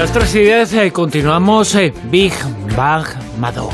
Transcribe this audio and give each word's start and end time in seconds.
Las 0.00 0.12
tres 0.12 0.34
ideas 0.34 0.72
y 0.72 0.90
continuamos. 0.90 1.74
eh, 1.74 1.92
Big 2.04 2.32
Bang 2.74 3.04
Mado. 3.38 3.68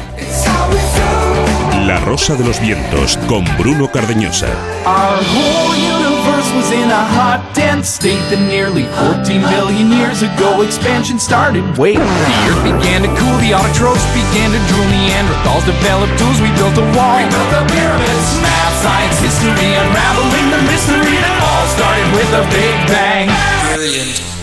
La 1.86 2.00
Rosa 2.00 2.34
de 2.34 2.42
los 2.42 2.58
Vientos 2.58 3.16
con 3.28 3.44
Bruno 3.56 3.86
Cardeñosa. 3.86 4.48
Our 4.84 5.22
whole 5.22 5.70
universe 5.78 6.50
was 6.56 6.72
in 6.72 6.90
a 6.90 7.04
hot, 7.14 7.54
dense 7.54 7.86
state 7.94 8.18
that 8.30 8.42
nearly 8.50 8.90
14 9.06 9.40
billion 9.40 9.92
years 9.92 10.24
ago 10.26 10.62
expansion 10.62 11.20
started. 11.20 11.62
Wait, 11.78 11.94
the 11.94 12.36
earth 12.50 12.64
began 12.74 13.06
to 13.06 13.08
cool, 13.22 13.38
the 13.38 13.54
autotrophs 13.54 14.02
began 14.10 14.50
to 14.50 14.58
drool, 14.66 14.82
Neanderthals 14.90 15.62
developed 15.62 16.18
tools, 16.18 16.42
we 16.42 16.50
built 16.58 16.74
a 16.74 16.86
wall. 16.98 17.22
We 17.22 17.30
built 17.30 17.50
the 17.54 17.62
pyramids. 17.70 18.26
Math, 18.42 18.74
science, 18.82 19.16
history, 19.22 19.54
unraveling 19.78 20.50
the 20.50 20.62
mystery 20.66 21.22
that 21.22 21.38
all 21.38 21.66
started 21.70 22.08
with 22.18 22.30
a 22.34 22.42
big 22.50 22.74
bang. 22.90 23.30
Brilliant. 23.78 24.35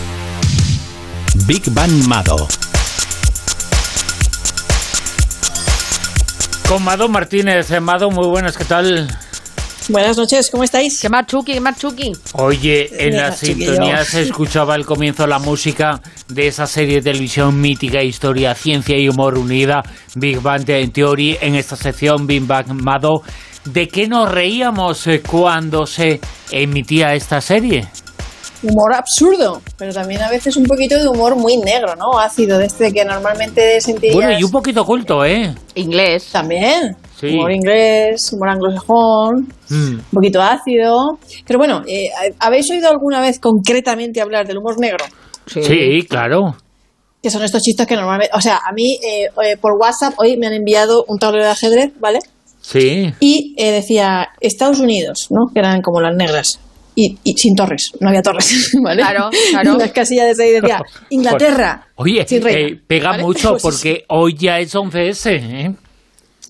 Big 1.46 1.62
Bang 1.72 1.92
Mado. 2.08 2.48
Con 6.66 6.82
Mado 6.82 7.06
Martínez. 7.08 7.70
Eh, 7.70 7.80
Mado, 7.80 8.10
muy 8.10 8.26
buenas, 8.28 8.56
¿qué 8.56 8.64
tal? 8.64 9.06
Buenas 9.90 10.16
noches, 10.16 10.48
¿cómo 10.50 10.64
estáis? 10.64 10.98
¿Qué 11.02 11.10
más 11.10 11.26
Chucky? 11.26 11.52
¿Qué 11.52 11.60
más 11.60 11.78
Chucky? 11.78 12.12
Oye, 12.32 12.88
en 12.98 13.10
Mira, 13.10 13.28
la 13.28 13.36
sintonía 13.36 14.04
se 14.06 14.22
escuchaba 14.22 14.72
al 14.72 14.86
comienzo 14.86 15.26
la 15.26 15.38
música 15.38 16.00
de 16.28 16.46
esa 16.46 16.66
serie 16.66 16.96
de 16.96 17.12
televisión 17.12 17.60
mítica, 17.60 18.02
historia, 18.02 18.54
ciencia 18.54 18.96
y 18.96 19.10
humor 19.10 19.36
unida, 19.36 19.82
Big 20.14 20.40
Bang 20.40 20.64
Theory, 20.64 21.36
en 21.42 21.56
esta 21.56 21.76
sección 21.76 22.26
Big 22.26 22.46
Bang 22.46 22.72
Mado. 22.72 23.22
¿De 23.66 23.88
qué 23.88 24.08
nos 24.08 24.32
reíamos 24.32 25.06
eh, 25.08 25.20
cuando 25.20 25.84
se 25.84 26.20
emitía 26.50 27.12
esta 27.12 27.42
serie? 27.42 27.86
Humor 28.64 28.94
absurdo, 28.94 29.60
pero 29.76 29.92
también 29.92 30.22
a 30.22 30.30
veces 30.30 30.56
un 30.56 30.64
poquito 30.64 30.96
de 30.96 31.06
humor 31.06 31.36
muy 31.36 31.58
negro, 31.58 31.94
¿no? 31.96 32.18
Ácido, 32.18 32.58
de 32.58 32.66
este 32.66 32.92
que 32.92 33.04
normalmente 33.04 33.80
sentirías... 33.80 34.14
Bueno, 34.16 34.38
y 34.38 34.42
un 34.42 34.50
poquito 34.50 34.82
oculto, 34.82 35.24
¿eh? 35.24 35.54
Inglés. 35.74 36.30
También. 36.32 36.96
Sí. 37.20 37.28
Humor 37.28 37.52
inglés, 37.52 38.32
humor 38.32 38.48
anglosajón, 38.50 39.52
Mm. 39.70 39.94
un 39.94 40.04
poquito 40.12 40.42
ácido. 40.42 41.18
Pero 41.46 41.58
bueno, 41.58 41.82
eh, 41.86 42.08
¿habéis 42.38 42.70
oído 42.70 42.88
alguna 42.88 43.20
vez 43.20 43.38
concretamente 43.38 44.20
hablar 44.20 44.46
del 44.46 44.58
humor 44.58 44.78
negro? 44.80 45.04
Sí, 45.46 46.06
claro. 46.08 46.56
Que 47.22 47.30
son 47.30 47.42
estos 47.42 47.62
chistes 47.62 47.86
que 47.86 47.96
normalmente... 47.96 48.30
O 48.34 48.40
sea, 48.40 48.56
a 48.56 48.72
mí 48.72 48.98
eh, 49.02 49.28
eh, 49.44 49.56
por 49.60 49.72
WhatsApp 49.80 50.14
hoy 50.18 50.36
me 50.36 50.46
han 50.46 50.52
enviado 50.54 51.04
un 51.08 51.18
tablero 51.18 51.44
de 51.44 51.50
ajedrez, 51.50 51.92
¿vale? 52.00 52.18
Sí. 52.60 53.12
Y 53.20 53.54
eh, 53.58 53.72
decía 53.72 54.28
Estados 54.40 54.80
Unidos, 54.80 55.26
¿no? 55.30 55.52
Que 55.52 55.60
eran 55.60 55.82
como 55.82 56.00
las 56.00 56.16
negras. 56.16 56.60
Y, 56.96 57.18
y 57.24 57.32
sin 57.32 57.56
torres, 57.56 57.92
no 58.00 58.08
había 58.08 58.22
torres, 58.22 58.70
¿vale? 58.82 59.02
Claro, 59.02 59.30
claro. 59.50 59.76
Las 59.78 59.92
casillas 59.92 60.28
de 60.28 60.34
seis 60.34 60.62
decía 60.62 60.80
Inglaterra. 61.10 61.88
Oye, 61.96 62.24
sin 62.26 62.42
reina, 62.42 62.60
eh, 62.60 62.80
pega 62.86 63.10
¿vale? 63.10 63.22
mucho 63.24 63.50
Pues 63.50 63.62
porque 63.62 64.04
hoy 64.08 64.34
ya 64.34 64.58
es 64.60 64.74
11S, 64.74 65.30
¿eh? 65.30 65.74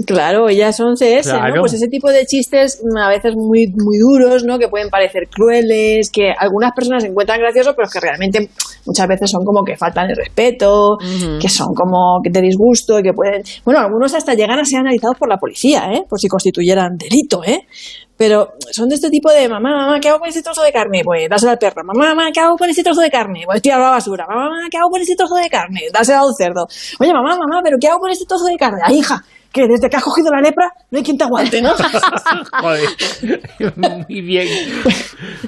Claro, 0.07 0.49
ellas 0.49 0.77
son 0.77 0.97
CS, 0.97 1.31
Claro. 1.31 1.55
¿no? 1.55 1.61
Pues 1.61 1.75
ese 1.75 1.87
tipo 1.89 2.11
de 2.11 2.27
chistes 2.27 2.83
mm, 2.83 2.99
a 2.99 3.09
veces 3.09 3.35
muy, 3.37 3.69
muy 3.69 3.99
duros, 3.99 4.43
¿no? 4.45 4.59
Que 4.59 4.69
pueden 4.69 4.89
parecer 4.91 5.29
crueles, 5.31 6.11
que 6.11 6.33
algunas 6.37 6.73
personas 6.73 7.05
encuentran 7.05 7.39
graciosos, 7.39 7.75
pero 7.77 7.89
que 7.89 8.01
realmente 8.01 8.49
muchas 8.87 9.07
veces 9.07 9.31
son 9.31 9.45
como 9.45 9.63
que 9.65 9.77
faltan 9.77 10.11
el 10.11 10.17
respeto, 10.17 10.97
que 11.41 11.49
son 11.49 11.69
como 11.75 12.21
que 12.23 12.31
de 12.31 12.41
disgusto 12.41 12.99
y 12.99 13.03
que 13.03 13.13
pueden... 13.13 13.43
Bueno, 13.65 13.81
algunos 13.81 14.13
hasta 14.15 14.35
llegan 14.35 14.59
a 14.59 14.65
ser 14.65 14.81
analizados 14.81 15.17
por 15.17 15.29
la 15.29 15.37
policía, 15.37 15.89
¿eh? 15.93 16.03
Por 16.09 16.19
si 16.19 16.27
constituyeran 16.29 16.97
delito, 16.97 17.43
¿eh? 17.45 17.61
Pero 18.17 18.53
son 18.71 18.89
de 18.89 18.95
este 18.95 19.11
tipo 19.11 19.31
de, 19.31 19.49
mamá, 19.49 19.71
mamá, 19.71 19.99
¿qué 20.01 20.09
hago 20.09 20.21
con 20.21 20.29
ese 20.29 20.43
trozo 20.43 20.63
de 20.63 20.73
carne? 20.73 21.03
Pues 21.05 21.29
dáselo 21.29 21.53
al 21.53 21.59
perro. 21.59 21.83
Mamá, 21.85 22.15
mamá, 22.15 22.31
¿qué 22.33 22.41
hago 22.41 22.57
con 22.57 22.71
ese 22.71 22.83
trozo 22.83 23.01
de 23.01 23.11
carne? 23.11 23.43
Pues 23.45 23.61
tirar 23.61 23.81
a 23.81 23.85
la 23.85 23.91
basura. 23.91 24.25
Mamá, 24.29 24.51
mamá, 24.51 24.69
¿qué 24.71 24.77
hago 24.79 24.89
con 24.89 25.01
ese 25.01 25.17
trozo 25.17 25.35
de 25.35 25.49
carne? 25.49 25.81
Dáselo 25.93 26.19
a 26.19 26.27
un 26.27 26.35
cerdo. 26.35 26.67
Oye, 27.01 27.13
mamá, 27.13 27.37
mamá, 27.37 27.61
¿pero 27.65 27.77
qué 27.81 27.89
hago 27.89 27.99
con 27.99 28.11
ese 28.11 28.25
trozo 28.25 28.45
de 28.45 28.57
carne? 28.57 28.79
Ay, 28.85 28.99
hija, 28.99 29.21
que 29.55 29.63
desde 29.69 29.89
que 29.89 29.97
has 29.97 30.03
cogido 30.03 30.31
la 30.33 30.41
lepra 30.43 30.69
no 30.91 30.99
hay 30.99 31.05
quien 31.05 31.17
te 31.17 31.25
aguante, 31.25 31.63
¿no? 31.63 31.71
Joder. 32.61 32.89
Muy 34.09 34.21
bien. 34.21 34.49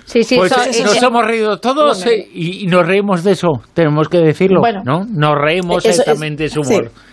Sí, 0.04 0.22
sí, 0.22 0.36
Pues 0.36 0.52
so- 0.52 0.62
eh, 0.62 0.82
nos 0.84 1.02
hemos 1.02 1.26
reído 1.26 1.58
todos 1.58 2.06
eh, 2.06 2.28
y, 2.32 2.66
nos 2.68 2.86
reímos 2.86 3.24
de 3.24 3.32
eso, 3.32 3.48
tenemos 3.74 4.08
que 4.08 4.18
decirlo, 4.18 4.60
Bueno. 4.60 4.82
¿no? 4.84 5.04
Nos 5.04 5.34
reímos 5.36 5.84
es- 5.84 5.98
exactamente 5.98 6.44
de 6.44 6.46
ese 6.46 6.60
humor. 6.60 6.84
Como 6.84 7.06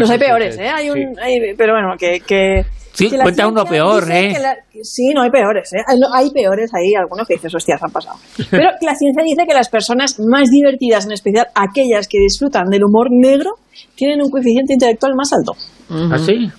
Los 0.00 0.10
hay 0.10 0.18
peores. 0.18 0.58
¿eh? 0.58 0.68
Hay 0.68 0.90
un, 0.90 0.96
Sí. 0.96 1.20
hay- 1.20 1.54
pero 1.56 1.72
bueno, 1.74 1.94
que... 1.98 2.20
que 2.20 2.64
Sí, 2.92 3.10
que 3.10 3.16
la 3.16 3.22
cuenta 3.22 3.46
uno 3.46 3.60
ciencia 3.64 3.84
peor, 3.84 4.04
dice 4.06 4.18
¿eh? 4.26 4.32
que 4.32 4.38
la- 4.40 4.56
sí, 4.82 5.12
no, 5.14 5.22
hay 5.22 5.30
peores, 5.30 5.72
¿eh? 5.72 5.78
Hay, 5.86 5.98
hay 6.12 6.30
peores 6.30 6.68
ahí, 6.74 6.94
algunos 6.96 7.28
que 7.28 7.34
dices, 7.34 7.54
hostias, 7.54 7.80
han 7.80 7.92
pasado. 7.92 8.16
Pero 8.50 8.70
la 8.80 8.94
ciencia 8.96 9.22
dice 9.22 9.46
que 9.46 9.54
las 9.54 9.68
personas 9.68 10.18
más 10.18 10.50
divertidas, 10.50 11.06
en 11.06 11.12
especial 11.12 11.46
aquellas 11.54 12.08
que 12.08 12.18
disfrutan 12.18 12.64
del 12.70 12.82
humor 12.82 13.06
negro, 13.10 13.52
tienen 13.94 14.20
un 14.20 14.30
coeficiente 14.30 14.72
intelectual 14.72 15.12
más 15.14 15.32
alto. 15.32 15.52
¿Ah, 15.90 16.18
sí? 16.18 16.50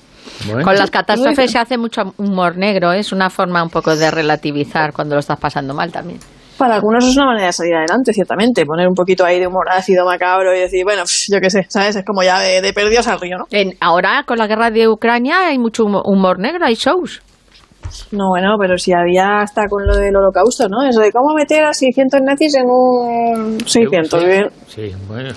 Bueno. 0.47 0.63
Con 0.63 0.75
las 0.75 0.89
catástrofes 0.89 1.51
se 1.51 1.57
hace 1.57 1.77
mucho 1.77 2.13
humor 2.17 2.55
negro, 2.57 2.93
¿eh? 2.93 2.99
es 2.99 3.11
una 3.11 3.29
forma 3.29 3.61
un 3.61 3.69
poco 3.69 3.93
de 3.97 4.09
relativizar 4.09 4.93
cuando 4.93 5.15
lo 5.15 5.19
estás 5.19 5.39
pasando 5.39 5.73
mal 5.73 5.91
también. 5.91 6.19
Para 6.59 6.75
algunos 6.75 7.03
es 7.07 7.15
una 7.17 7.25
manera 7.25 7.47
de 7.47 7.53
salir 7.53 7.73
adelante, 7.73 8.13
ciertamente. 8.13 8.65
Poner 8.65 8.87
un 8.87 8.93
poquito 8.93 9.25
ahí 9.25 9.39
de 9.39 9.47
humor 9.47 9.67
ácido, 9.71 10.05
macabro 10.05 10.53
y 10.55 10.59
decir, 10.59 10.83
bueno, 10.83 11.03
yo 11.31 11.39
qué 11.41 11.49
sé, 11.49 11.65
¿sabes? 11.69 11.95
Es 11.95 12.05
como 12.05 12.21
ya 12.21 12.39
de, 12.39 12.61
de 12.61 12.73
perdidos 12.73 13.07
al 13.07 13.19
río, 13.19 13.37
¿no? 13.37 13.45
En, 13.49 13.73
ahora, 13.79 14.23
con 14.27 14.37
la 14.37 14.45
guerra 14.45 14.69
de 14.69 14.87
Ucrania, 14.87 15.47
hay 15.47 15.57
mucho 15.57 15.85
humo- 15.85 16.03
humor 16.05 16.37
negro, 16.37 16.65
hay 16.65 16.75
shows. 16.75 17.21
No, 18.11 18.27
bueno, 18.29 18.55
pero 18.59 18.77
si 18.77 18.91
había 18.93 19.39
hasta 19.39 19.63
con 19.67 19.87
lo 19.87 19.95
del 19.95 20.15
holocausto, 20.15 20.67
¿no? 20.69 20.87
Eso 20.87 20.99
de 20.99 21.11
cómo 21.11 21.33
meter 21.33 21.63
a 21.63 21.73
600 21.73 22.19
nazis 22.21 22.53
en 22.55 22.65
un 22.67 23.59
600. 23.65 24.25
bien. 24.25 24.49
Sí, 24.67 24.91
bueno. 25.07 25.29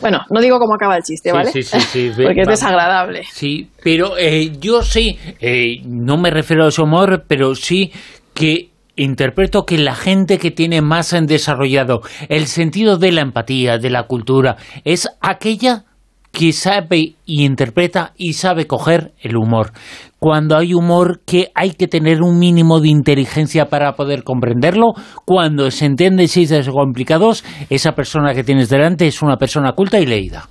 Bueno, 0.00 0.20
no 0.30 0.40
digo 0.40 0.60
cómo 0.60 0.74
acaba 0.76 0.96
el 0.96 1.02
chiste, 1.02 1.32
¿vale? 1.32 1.50
sí, 1.50 1.62
sí, 1.64 1.80
sí, 1.80 2.12
Porque 2.22 2.42
es 2.42 2.48
desagradable. 2.48 3.24
Sí, 3.32 3.68
pero 3.82 4.16
eh, 4.16 4.52
yo 4.60 4.80
sí, 4.82 5.18
eh, 5.40 5.82
no 5.84 6.16
me 6.16 6.30
refiero 6.30 6.64
a 6.64 6.68
ese 6.68 6.80
humor, 6.82 7.24
pero 7.26 7.56
sí 7.56 7.90
que 8.32 8.70
interpreto 8.98 9.64
que 9.64 9.78
la 9.78 9.94
gente 9.94 10.38
que 10.38 10.50
tiene 10.50 10.82
más 10.82 11.14
desarrollado 11.26 12.00
el 12.28 12.46
sentido 12.46 12.98
de 12.98 13.12
la 13.12 13.22
empatía, 13.22 13.78
de 13.78 13.90
la 13.90 14.04
cultura, 14.04 14.56
es 14.84 15.08
aquella 15.20 15.84
que 16.32 16.52
sabe 16.52 17.14
y 17.24 17.44
interpreta 17.44 18.12
y 18.16 18.34
sabe 18.34 18.66
coger 18.66 19.12
el 19.22 19.36
humor. 19.36 19.72
Cuando 20.18 20.56
hay 20.56 20.74
humor 20.74 21.20
que 21.24 21.50
hay 21.54 21.72
que 21.72 21.88
tener 21.88 22.22
un 22.22 22.38
mínimo 22.38 22.80
de 22.80 22.88
inteligencia 22.88 23.66
para 23.66 23.94
poder 23.94 24.24
comprenderlo, 24.24 24.92
cuando 25.24 25.70
se 25.70 25.86
entiende 25.86 26.28
chistes 26.28 26.68
complicados, 26.68 27.44
esa 27.70 27.92
persona 27.92 28.34
que 28.34 28.44
tienes 28.44 28.68
delante 28.68 29.06
es 29.06 29.22
una 29.22 29.36
persona 29.36 29.72
culta 29.72 29.98
y 29.98 30.06
leída. 30.06 30.48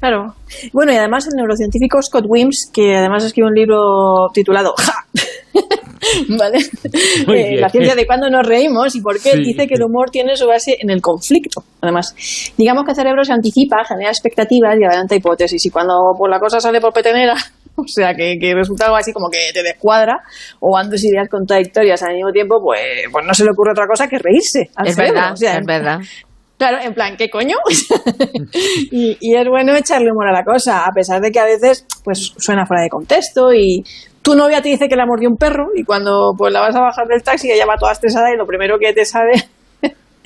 Claro. 0.00 0.34
Bueno, 0.72 0.92
y 0.92 0.96
además 0.96 1.26
el 1.26 1.36
neurocientífico 1.36 2.00
Scott 2.00 2.24
Wims, 2.28 2.70
que 2.72 2.96
además 2.96 3.24
escribe 3.24 3.48
un 3.48 3.54
libro 3.54 4.28
titulado 4.32 4.74
¡Ja! 4.76 4.92
¿Vale? 6.38 6.58
Eh, 7.34 7.56
la 7.58 7.68
ciencia 7.68 7.94
de 7.94 8.06
cuándo 8.06 8.30
nos 8.30 8.46
reímos 8.46 8.94
y 8.94 9.00
por 9.00 9.20
qué 9.20 9.32
Sí. 9.32 9.38
dice 9.44 9.66
que 9.66 9.74
el 9.74 9.82
humor 9.82 10.10
tiene 10.10 10.36
su 10.36 10.46
base 10.46 10.76
en 10.80 10.90
el 10.90 11.00
conflicto. 11.02 11.62
Además, 11.80 12.14
digamos 12.56 12.84
que 12.84 12.92
el 12.92 12.96
cerebro 12.96 13.24
se 13.24 13.32
anticipa, 13.32 13.84
genera 13.84 14.10
expectativas 14.10 14.76
y 14.80 14.84
adelanta 14.84 15.14
hipótesis. 15.16 15.64
Y 15.66 15.70
cuando 15.70 15.94
pues, 16.16 16.30
la 16.30 16.38
cosa 16.38 16.60
sale 16.60 16.80
por 16.80 16.92
petenera, 16.92 17.34
o 17.76 17.86
sea, 17.86 18.14
que, 18.14 18.36
que 18.40 18.54
resulta 18.54 18.84
algo 18.86 18.96
así 18.96 19.12
como 19.12 19.28
que 19.28 19.38
te 19.52 19.62
descuadra, 19.62 20.20
o 20.60 20.76
andas 20.76 21.02
ideas 21.04 21.28
contradictorias 21.28 22.02
al 22.02 22.14
mismo 22.14 22.30
tiempo, 22.32 22.60
pues, 22.62 22.80
pues 23.10 23.26
no 23.26 23.34
se 23.34 23.44
le 23.44 23.50
ocurre 23.50 23.72
otra 23.72 23.86
cosa 23.86 24.06
que 24.08 24.18
reírse. 24.18 24.70
al 24.76 24.86
Es 24.88 24.94
cerebro. 24.94 25.14
verdad, 25.14 25.32
O 25.32 25.36
sea, 25.36 25.58
es 25.58 25.66
verdad. 25.66 25.98
Claro, 26.58 26.78
en 26.82 26.92
plan, 26.92 27.16
¿qué 27.16 27.30
coño? 27.30 27.54
y, 28.90 29.16
y 29.20 29.36
es 29.36 29.46
bueno 29.48 29.76
echarle 29.76 30.10
humor 30.10 30.26
a 30.26 30.32
la 30.32 30.42
cosa, 30.44 30.84
a 30.86 30.90
pesar 30.92 31.20
de 31.20 31.30
que 31.30 31.38
a 31.38 31.44
veces 31.44 31.86
pues 32.02 32.32
suena 32.36 32.66
fuera 32.66 32.82
de 32.82 32.88
contexto 32.88 33.52
y 33.54 33.84
tu 34.28 34.34
novia 34.34 34.60
te 34.60 34.68
dice 34.68 34.88
que 34.88 34.96
la 34.96 35.06
mordió 35.06 35.30
un 35.30 35.38
perro 35.38 35.68
y 35.74 35.84
cuando 35.84 36.34
pues 36.36 36.52
la 36.52 36.60
vas 36.60 36.76
a 36.76 36.82
bajar 36.82 37.06
del 37.06 37.22
taxi 37.22 37.50
ella 37.50 37.64
va 37.64 37.78
toda 37.78 37.92
estresada 37.92 38.30
y 38.30 38.36
lo 38.36 38.46
primero 38.46 38.78
que 38.78 38.92
te 38.92 39.06
sale 39.06 39.32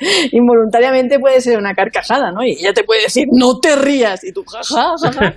involuntariamente 0.32 1.18
puede 1.18 1.40
ser 1.40 1.58
una 1.58 1.74
carcajada, 1.74 2.32
¿no? 2.32 2.44
Y 2.44 2.52
ella 2.52 2.72
te 2.72 2.84
puede 2.84 3.02
decir, 3.02 3.26
no 3.32 3.58
te 3.60 3.76
rías, 3.76 4.24
y 4.24 4.32
tú, 4.32 4.44
jaja, 4.44 4.94
jaja. 5.00 5.34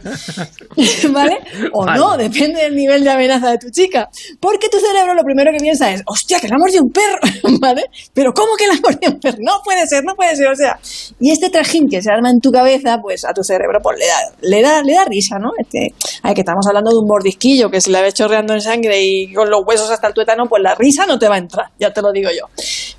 ¿Vale? 1.12 1.38
O 1.74 1.86
no, 1.86 2.18
depende 2.18 2.62
del 2.62 2.76
nivel 2.76 3.04
de 3.04 3.10
amenaza 3.10 3.52
de 3.52 3.58
tu 3.58 3.70
chica. 3.70 4.10
Porque 4.40 4.70
tu 4.70 4.80
cerebro 4.80 5.14
lo 5.14 5.24
primero 5.24 5.52
que 5.52 5.58
piensa 5.58 5.92
es, 5.92 6.02
hostia, 6.06 6.40
que 6.40 6.48
la 6.48 6.58
mordió 6.58 6.82
un 6.82 6.92
perro, 6.92 7.20
¿vale? 7.60 7.86
Pero 8.14 8.34
¿cómo 8.34 8.56
que 8.58 8.68
la 8.68 8.76
mordió 8.82 9.10
un 9.10 9.20
perro? 9.20 9.38
No 9.40 9.62
puede 9.64 9.86
ser, 9.88 10.04
no 10.04 10.16
puede 10.16 10.36
ser, 10.36 10.48
o 10.48 10.56
sea. 10.56 10.80
Y 11.20 11.32
este 11.32 11.50
trajín 11.50 11.88
que 11.90 12.02
se 12.02 12.12
arma 12.12 12.30
en 12.30 12.40
tu 12.40 12.52
cabeza, 12.52 12.98
pues 13.02 13.26
a 13.26 13.34
tu 13.34 13.44
cerebro 13.44 13.80
pues 13.82 13.98
le 14.00 14.08
da, 14.08 14.20
le 14.42 14.62
da, 14.62 14.82
le 14.82 14.94
da 14.94 15.06
risa, 15.06 15.38
¿no? 15.40 15.52
Este, 15.58 15.94
ay, 16.24 16.34
que 16.34 16.42
estamos 16.42 16.66
hablando 16.68 16.92
de 16.92 16.98
un 16.98 17.08
mordisquillo 17.08 17.70
que 17.70 17.82
se 17.82 17.92
le 17.92 18.02
ve 18.02 18.12
chorreando 18.12 18.54
en 18.54 18.62
sangre 18.62 19.02
y 19.02 19.34
con 19.34 19.50
los 19.50 19.62
huesos 19.66 19.90
hasta 19.90 20.08
el 20.08 20.14
tuétano, 20.14 20.46
pues 20.48 20.62
la 20.62 20.76
risa 20.76 21.06
no 21.06 21.18
te 21.18 21.28
va 21.28 21.36
a 21.36 21.40
entrar, 21.40 21.68
ya 21.80 21.92
te 21.92 22.02
lo 22.02 22.12
digo 22.12 22.30
yo. 22.32 22.48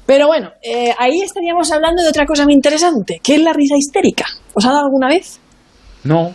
Pero 0.06 0.28
bueno, 0.28 0.52
eh, 0.62 0.94
ahí 0.98 1.20
estaríamos 1.20 1.70
hablando 1.72 2.02
de 2.02 2.08
otra 2.08 2.24
cosa 2.26 2.44
muy 2.44 2.54
interesante, 2.54 3.20
que 3.22 3.34
es 3.34 3.42
la 3.42 3.52
risa 3.52 3.76
histérica. 3.76 4.24
¿Os 4.54 4.64
ha 4.64 4.70
dado 4.70 4.84
alguna 4.86 5.08
vez? 5.08 5.40
No. 6.04 6.32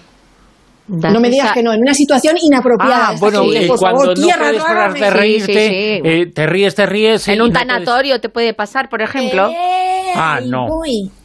No 0.91 1.19
me 1.21 1.29
digas 1.29 1.53
que 1.53 1.63
no, 1.63 1.71
en 1.73 1.81
una 1.81 1.93
situación 1.93 2.35
inapropiada. 2.41 3.09
Ah, 3.09 3.15
bueno, 3.19 3.43
por 3.67 3.79
cuando 3.79 3.99
favor, 4.01 4.07
no 4.19 4.23
tierra, 4.25 4.45
puedes 4.47 4.63
parar 4.63 4.93
de 4.93 5.09
reírte, 5.09 5.53
Sí, 5.53 5.59
sí, 5.59 5.69
sí. 5.69 6.01
eh, 6.03 6.25
te 6.33 6.45
ríes, 6.47 6.75
te 6.75 6.85
ríes. 6.85 7.27
En 7.29 7.41
un 7.41 7.47
no 7.47 7.53
puedes- 7.53 7.67
tanatorio 7.67 8.19
te 8.19 8.29
puede 8.29 8.53
pasar, 8.53 8.89
por 8.89 9.01
ejemplo. 9.01 9.47
Eh, 9.49 9.87
Ah, 10.13 10.41
no. 10.45 10.65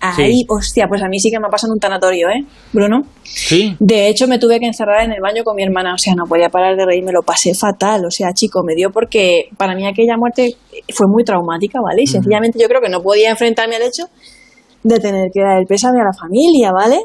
Ahí, 0.00 0.44
hostia, 0.48 0.86
pues 0.88 1.02
a 1.02 1.08
mí 1.08 1.18
sí 1.18 1.28
que 1.28 1.40
me 1.40 1.48
ha 1.48 1.50
pasado 1.50 1.72
en 1.72 1.74
un 1.74 1.80
tanatorio, 1.80 2.28
¿eh, 2.28 2.44
Bruno? 2.72 3.00
Sí. 3.24 3.74
De 3.80 4.06
hecho, 4.08 4.28
me 4.28 4.38
tuve 4.38 4.60
que 4.60 4.66
encerrar 4.66 5.02
en 5.04 5.10
el 5.10 5.20
baño 5.20 5.42
con 5.42 5.56
mi 5.56 5.64
hermana, 5.64 5.94
o 5.94 5.98
sea, 5.98 6.14
no 6.14 6.22
podía 6.28 6.48
parar 6.50 6.76
de 6.76 6.86
reír, 6.86 7.02
me 7.02 7.10
lo 7.10 7.22
pasé 7.22 7.52
fatal, 7.52 8.04
o 8.06 8.10
sea, 8.12 8.28
chico, 8.32 8.62
me 8.64 8.76
dio 8.76 8.90
porque 8.92 9.48
para 9.56 9.74
mí 9.74 9.84
aquella 9.84 10.16
muerte 10.16 10.50
fue 10.94 11.08
muy 11.08 11.24
traumática, 11.24 11.80
¿vale? 11.82 12.02
Y 12.02 12.06
sencillamente 12.06 12.60
yo 12.60 12.69
creo 12.69 12.80
que 12.80 12.88
no 12.88 13.00
podía 13.02 13.30
enfrentarme 13.30 13.74
al 13.74 13.82
hecho 13.82 14.04
de 14.84 15.00
tener 15.00 15.30
que 15.34 15.40
dar 15.42 15.58
el 15.58 15.66
pésame 15.66 16.00
a 16.00 16.04
la 16.04 16.12
familia, 16.16 16.70
¿vale? 16.70 17.00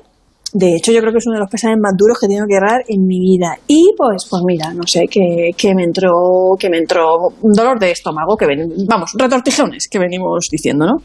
De 0.53 0.75
hecho, 0.75 0.91
yo 0.91 0.99
creo 0.99 1.11
que 1.13 1.19
es 1.19 1.27
uno 1.27 1.35
de 1.35 1.41
los 1.41 1.49
pésames 1.49 1.77
más 1.79 1.93
duros 1.95 2.19
que 2.19 2.25
he 2.25 2.29
tenido 2.29 2.45
que 2.47 2.59
dar 2.59 2.83
en 2.87 3.05
mi 3.05 3.19
vida. 3.19 3.57
Y 3.67 3.93
pues, 3.95 4.27
pues 4.29 4.41
mira, 4.45 4.73
no 4.73 4.83
sé, 4.85 5.07
que, 5.07 5.51
que 5.55 5.73
me 5.73 5.83
entró, 5.83 6.55
que 6.59 6.69
me 6.69 6.77
entró 6.77 7.29
un 7.41 7.53
dolor 7.53 7.79
de 7.79 7.91
estómago, 7.91 8.35
que 8.35 8.45
ven, 8.45 8.69
vamos, 8.87 9.11
retortijones 9.17 9.87
que 9.87 9.99
venimos 9.99 10.49
diciendo, 10.51 10.85
¿no? 10.85 11.01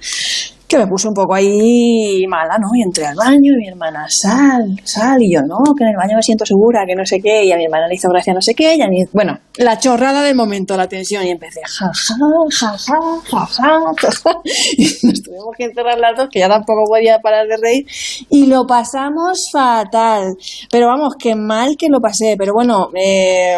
que 0.69 0.79
me 0.79 0.87
puso 0.87 1.09
un 1.09 1.15
poco 1.15 1.35
ahí 1.35 2.27
mala, 2.29 2.59
¿no? 2.59 2.69
Y 2.75 2.83
entré 2.83 3.07
al 3.07 3.15
baño 3.15 3.53
y 3.55 3.63
mi 3.63 3.69
hermana, 3.69 4.07
sal, 4.09 4.81
sal, 4.83 5.19
y 5.21 5.35
yo, 5.35 5.41
no, 5.43 5.59
que 5.77 5.85
en 5.85 5.91
el 5.91 5.97
baño 5.97 6.17
me 6.17 6.23
siento 6.23 6.45
segura, 6.45 6.85
que 6.87 6.95
no 6.95 7.05
sé 7.05 7.21
qué, 7.21 7.45
y 7.45 7.53
a 7.53 7.57
mi 7.57 7.65
hermana 7.65 7.87
le 7.87 7.95
hizo 7.95 8.09
gracia 8.09 8.35
no 8.35 8.41
sé 8.41 8.55
qué, 8.55 8.75
y 8.75 8.83
a 8.83 8.89
mí, 8.89 9.05
bueno, 9.13 9.39
la 9.59 9.79
chorrada 9.79 10.23
del 10.23 10.35
momento, 10.35 10.77
la 10.77 10.89
tensión, 10.89 11.25
y 11.25 11.31
empecé, 11.31 11.61
ja, 11.65 11.91
ja, 11.93 12.77
ja, 12.77 13.47
ja, 13.47 14.33
y 14.77 14.85
nos 15.07 15.23
tuvimos 15.23 15.55
que 15.57 15.65
encerrar 15.65 15.99
las 15.99 16.17
dos, 16.17 16.29
que 16.31 16.41
ya 16.41 16.49
tampoco 16.49 16.85
podía 16.89 17.19
parar 17.21 17.47
de 17.47 17.57
reír, 17.63 17.87
y 18.29 18.47
lo 18.47 18.67
pasamos 18.67 19.49
fatal, 19.53 20.35
pero 20.71 20.89
vamos, 20.89 21.15
qué 21.19 21.37
mal 21.37 21.77
que 21.79 21.89
lo 21.89 22.01
pasé, 22.01 22.35
pero 22.37 22.53
bueno, 22.55 22.89
eh, 22.95 23.57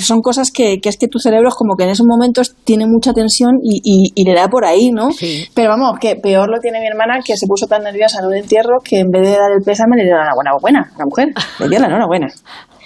son 0.00 0.20
cosas 0.20 0.50
que, 0.50 0.80
que, 0.80 0.88
es 0.88 0.96
que 0.96 1.06
tu 1.06 1.18
cerebro 1.18 1.48
es 1.48 1.54
como 1.54 1.76
que 1.76 1.84
en 1.84 1.90
esos 1.90 2.06
momentos 2.06 2.56
tiene 2.64 2.86
mucha 2.86 3.12
tensión 3.12 3.58
y, 3.62 4.12
y 4.14 4.24
le 4.24 4.34
da 4.34 4.48
por 4.48 4.64
ahí, 4.64 4.90
¿no? 4.90 5.12
Sí. 5.12 5.46
Pero 5.54 5.70
vamos, 5.70 5.98
que 6.00 6.16
lo 6.48 6.60
tiene 6.60 6.80
mi 6.80 6.86
hermana, 6.86 7.20
que 7.24 7.36
se 7.36 7.46
puso 7.46 7.66
tan 7.66 7.82
nerviosa 7.82 8.20
en 8.20 8.26
un 8.26 8.34
entierro 8.34 8.78
que 8.82 9.00
en 9.00 9.10
vez 9.10 9.22
de 9.22 9.36
dar 9.36 9.52
el 9.52 9.62
pésame 9.64 9.96
le 9.96 10.04
dio 10.04 10.16
la 10.16 10.32
enhorabuena 10.32 10.90
a 10.94 10.98
la 10.98 11.04
mujer. 11.04 11.28
Le 11.58 11.68
dio 11.68 11.78
la 11.80 11.86
enhorabuena. 11.86 12.28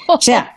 O 0.08 0.20
sea, 0.20 0.50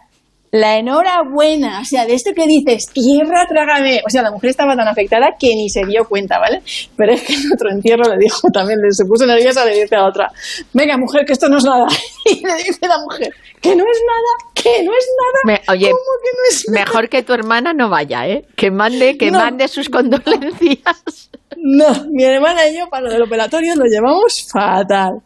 la 0.52 0.78
enhorabuena. 0.78 1.82
O 1.82 1.86
sea, 1.86 2.06
de 2.06 2.14
esto 2.14 2.32
que 2.34 2.48
dices, 2.48 2.88
tierra, 2.94 3.46
trágame. 3.50 4.02
O 4.06 4.10
sea, 4.10 4.22
la 4.22 4.32
mujer 4.32 4.50
estaba 4.52 4.76
tan 4.76 4.88
afectada 4.88 5.36
que 5.38 5.48
ni 5.56 5.70
se 5.70 5.84
dio 5.86 6.06
cuenta, 6.08 6.40
¿vale? 6.40 6.62
Pero 6.96 7.12
es 7.14 7.22
que 7.24 7.34
en 7.34 7.52
otro 7.54 7.70
entierro 7.70 8.04
le 8.10 8.18
dijo 8.18 8.48
también, 8.54 8.80
se 8.92 9.06
puso 9.06 9.26
nerviosa, 9.26 9.66
le 9.66 9.82
dice 9.82 9.96
a 9.96 10.06
otra, 10.06 10.32
venga, 10.74 10.98
mujer, 10.98 11.26
que 11.26 11.34
esto 11.34 11.50
no 11.50 11.58
es 11.58 11.64
nada. 11.66 11.86
Y 12.26 12.46
le 12.46 12.56
dice 12.56 12.80
la 12.88 12.98
mujer, 13.00 13.34
que 13.62 13.74
no 13.76 13.84
es 13.90 14.02
nada, 14.06 14.52
que 14.54 14.84
no 14.84 14.92
es 14.92 15.08
nada. 15.18 15.40
Me- 15.46 15.62
oye, 15.74 15.92
¿Cómo 15.92 16.04
que 16.24 16.30
no 16.34 16.44
es 16.50 16.66
nada? 16.70 16.86
Mejor 16.86 17.10
que 17.10 17.24
tu 17.24 17.34
hermana 17.34 17.72
no 17.74 17.90
vaya, 17.90 18.28
¿eh? 18.28 18.46
Que 18.58 18.70
mande, 18.72 19.18
que 19.18 19.32
No. 19.32 19.40
mande 19.40 19.68
sus 19.70 19.90
condolencias. 19.90 21.30
No, 21.60 22.06
mi 22.12 22.24
hermana 22.24 22.68
y 22.68 22.78
yo 22.78 22.90
para 22.90 23.06
lo 23.06 23.12
del 23.12 23.24
operatorio 23.24 23.76
lo 23.76 23.86
llevamos 23.86 24.48
fatal. 24.52 25.22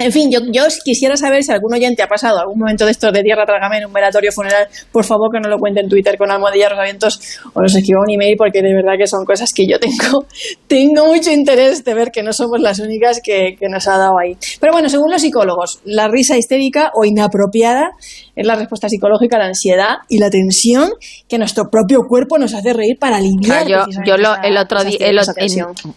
En 0.00 0.10
fin, 0.12 0.30
yo, 0.32 0.40
yo 0.50 0.62
quisiera 0.82 1.14
saber 1.16 1.44
si 1.44 1.52
algún 1.52 1.74
oyente 1.74 2.02
ha 2.02 2.08
pasado 2.08 2.38
algún 2.40 2.58
momento 2.58 2.86
de 2.86 2.92
estos 2.92 3.12
de 3.12 3.22
tierra 3.22 3.44
trágame 3.44 3.76
en 3.78 3.86
un 3.86 3.92
velatorio 3.92 4.32
funeral, 4.32 4.66
por 4.90 5.04
favor 5.04 5.30
que 5.30 5.38
no 5.40 5.48
lo 5.50 5.58
cuente 5.58 5.80
en 5.80 5.88
Twitter 5.90 6.16
con 6.16 6.30
almohadilla 6.30 6.70
Rosavientos 6.70 7.20
o 7.52 7.60
nos 7.60 7.74
escriba 7.74 8.00
un 8.00 8.10
email 8.10 8.34
porque 8.38 8.62
de 8.62 8.72
verdad 8.74 8.94
que 8.98 9.06
son 9.06 9.24
cosas 9.26 9.52
que 9.54 9.66
yo 9.66 9.78
tengo, 9.78 10.24
tengo 10.66 11.06
mucho 11.06 11.30
interés 11.30 11.84
de 11.84 11.92
ver 11.94 12.10
que 12.10 12.22
no 12.22 12.32
somos 12.32 12.60
las 12.60 12.78
únicas 12.80 13.20
que, 13.22 13.56
que 13.60 13.68
nos 13.68 13.86
ha 13.88 13.98
dado 13.98 14.18
ahí. 14.18 14.36
Pero 14.58 14.72
bueno, 14.72 14.88
según 14.88 15.10
los 15.10 15.20
psicólogos, 15.20 15.80
la 15.84 16.08
risa 16.08 16.36
histérica 16.36 16.90
o 16.94 17.04
inapropiada 17.04 17.90
es 18.34 18.46
la 18.46 18.56
respuesta 18.56 18.88
psicológica 18.88 19.36
a 19.36 19.40
la 19.40 19.46
ansiedad 19.46 19.96
y 20.08 20.18
la 20.18 20.30
tensión 20.30 20.90
que 21.28 21.36
nuestro 21.36 21.64
propio 21.70 22.00
cuerpo 22.08 22.38
nos 22.38 22.54
hace 22.54 22.72
reír 22.72 22.96
para 22.98 23.16
aliviar. 23.18 23.66
Claro, 23.66 23.84
yo, 24.06 24.16
lo- 24.16 24.42
el 24.42 24.56
otro 24.56 24.82
día, 24.82 24.96
el 25.10 25.18
en- 25.36 25.48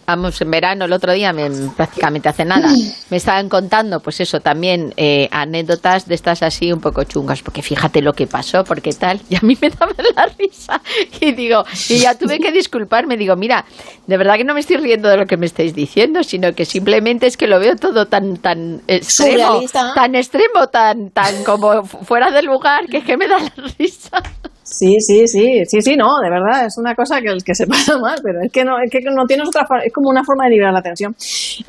vamos, 0.05 0.41
en 0.41 0.51
verano, 0.51 0.85
el 0.85 0.91
otro 0.93 1.13
día, 1.13 1.31
me- 1.31 1.49
prácticamente 1.77 2.27
hace 2.27 2.43
nada, 2.43 2.67
me 3.09 3.17
estaban 3.17 3.47
contando, 3.47 3.92
pues 3.99 4.19
eso, 4.21 4.39
también 4.39 4.93
eh, 4.97 5.27
anécdotas 5.31 6.07
de 6.07 6.15
estas 6.15 6.43
así 6.43 6.71
un 6.71 6.79
poco 6.81 7.03
chungas, 7.03 7.41
porque 7.41 7.61
fíjate 7.61 8.01
lo 8.01 8.13
que 8.13 8.27
pasó, 8.27 8.63
porque 8.63 8.91
tal, 8.93 9.21
y 9.29 9.35
a 9.35 9.39
mí 9.41 9.57
me 9.61 9.69
daba 9.69 9.93
la 10.15 10.25
risa, 10.37 10.81
y 11.19 11.31
digo, 11.33 11.63
y 11.89 11.99
ya 11.99 12.17
tuve 12.17 12.39
que 12.39 12.51
disculparme, 12.51 13.17
digo, 13.17 13.35
mira, 13.35 13.65
de 14.07 14.17
verdad 14.17 14.35
que 14.35 14.43
no 14.43 14.53
me 14.53 14.59
estoy 14.59 14.77
riendo 14.77 15.09
de 15.09 15.17
lo 15.17 15.25
que 15.25 15.37
me 15.37 15.45
estáis 15.45 15.73
diciendo, 15.75 16.23
sino 16.23 16.53
que 16.53 16.65
simplemente 16.65 17.27
es 17.27 17.37
que 17.37 17.47
lo 17.47 17.59
veo 17.59 17.75
todo 17.75 18.07
tan, 18.07 18.37
tan 18.37 18.81
extremo, 18.87 19.31
Surrealista. 19.47 19.93
tan 19.93 20.15
extremo, 20.15 20.67
tan, 20.69 21.09
tan 21.11 21.43
como 21.43 21.83
fu- 21.85 22.03
fuera 22.03 22.31
del 22.31 22.45
lugar, 22.45 22.87
que 22.87 22.97
es 22.97 23.03
que 23.05 23.17
me 23.17 23.27
da 23.27 23.39
la 23.39 23.53
risa. 23.79 24.21
Sí, 24.63 24.95
sí, 24.99 25.27
sí, 25.27 25.63
sí, 25.65 25.81
sí, 25.81 25.95
no, 25.97 26.19
de 26.23 26.29
verdad, 26.29 26.65
es 26.65 26.77
una 26.77 26.95
cosa 26.95 27.19
que 27.21 27.27
el 27.27 27.43
que 27.43 27.53
se 27.53 27.67
pasa 27.67 27.97
mal, 27.97 28.19
pero 28.23 28.39
es 28.41 28.51
que 28.51 28.63
no, 28.63 28.81
es 28.81 28.89
que 28.89 28.99
no 29.01 29.25
tienes 29.25 29.47
otra 29.47 29.65
forma, 29.67 29.83
es 29.83 29.93
como 29.93 30.09
una 30.09 30.23
forma 30.23 30.45
de 30.45 30.51
liberar 30.51 30.73
la 30.73 30.81
tensión. 30.81 31.15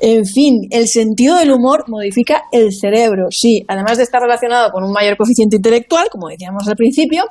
En 0.01 0.25
fin, 0.25 0.69
el 0.71 0.87
sentido 0.87 1.37
del 1.37 1.51
humor 1.51 1.85
modifica 1.89 2.45
el 2.53 2.73
cerebro, 2.73 3.27
sí, 3.31 3.65
además 3.69 3.99
de 3.99 4.05
estar 4.05 4.23
relacionado 4.23 4.71
con 4.71 4.85
un 4.85 4.93
mayor 4.93 5.17
coeficiente 5.17 5.57
intelectual, 5.57 6.09
como 6.11 6.29
decíamos 6.29 6.69
al 6.69 6.77
principio, 6.77 7.25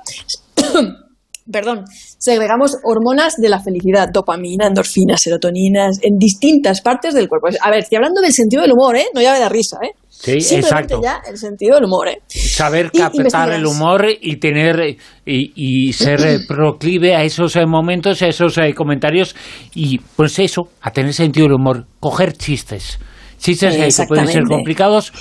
perdón, 1.52 1.86
segregamos 2.18 2.78
hormonas 2.84 3.36
de 3.38 3.50
la 3.50 3.62
felicidad, 3.62 4.10
dopamina, 4.12 4.68
endorfinas, 4.68 5.22
serotoninas, 5.22 6.00
en 6.02 6.18
distintas 6.18 6.82
partes 6.82 7.14
del 7.14 7.28
cuerpo. 7.28 7.48
A 7.62 7.70
ver, 7.70 7.80
estoy 7.80 7.98
hablando 7.98 8.22
del 8.22 8.32
sentido 8.32 8.62
del 8.62 8.72
humor, 8.72 8.96
¿eh? 8.96 9.06
No 9.14 9.22
ya 9.22 9.38
la 9.38 9.50
risa, 9.50 9.78
¿eh? 9.84 9.92
Sí, 10.10 10.40
Simplemente 10.40 10.94
exacto. 10.94 11.02
ya 11.04 11.22
el 11.30 11.38
sentido 11.38 11.76
del 11.76 11.86
humor, 11.86 12.08
¿eh? 12.08 12.22
Saber 12.28 12.90
Y 12.94 13.00
captar 13.00 13.52
el 13.52 13.66
humor 13.66 14.06
y 14.22 14.38
tener 14.38 14.80
eh, 14.80 14.98
y, 15.26 15.88
y 15.90 15.94
ser 15.94 16.22
eh, 16.26 16.40
proclive 16.48 17.16
a 17.16 17.24
esos 17.24 17.56
eh, 17.58 17.66
momentos, 17.66 18.22
a 18.22 18.28
esos 18.28 18.58
comentarios 18.76 19.36
y 19.76 20.00
pues 20.16 20.40
eso, 20.40 20.70
a 20.82 20.92
tener 20.92 21.14
sentido 21.14 21.48
del 21.48 21.56
humor, 21.56 21.88
coger 22.00 22.34
chistes. 22.34 23.00
Chistes 23.44 23.76
eh, 23.76 23.90
que 24.04 24.08
pueden 24.08 24.28
ser 24.28 24.44
complicados. 24.44 25.12